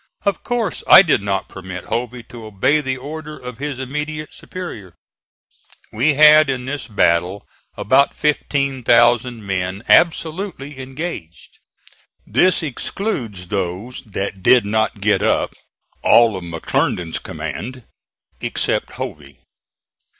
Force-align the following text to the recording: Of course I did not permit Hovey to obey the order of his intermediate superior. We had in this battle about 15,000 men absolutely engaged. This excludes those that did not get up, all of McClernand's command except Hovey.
Of 0.25 0.41
course 0.43 0.83
I 0.87 1.03
did 1.03 1.21
not 1.21 1.47
permit 1.47 1.83
Hovey 1.83 2.23
to 2.23 2.45
obey 2.47 2.81
the 2.81 2.97
order 2.97 3.37
of 3.37 3.59
his 3.59 3.77
intermediate 3.79 4.33
superior. 4.33 4.95
We 5.93 6.15
had 6.15 6.49
in 6.49 6.65
this 6.65 6.87
battle 6.87 7.47
about 7.77 8.15
15,000 8.15 9.45
men 9.45 9.83
absolutely 9.87 10.79
engaged. 10.79 11.59
This 12.25 12.63
excludes 12.63 13.49
those 13.49 14.01
that 14.07 14.41
did 14.41 14.65
not 14.65 15.01
get 15.01 15.21
up, 15.21 15.53
all 16.01 16.35
of 16.35 16.43
McClernand's 16.45 17.19
command 17.19 17.83
except 18.41 18.93
Hovey. 18.93 19.37